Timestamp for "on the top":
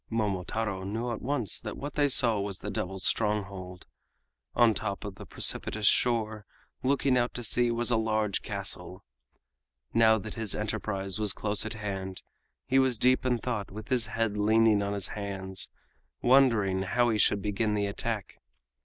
4.55-5.05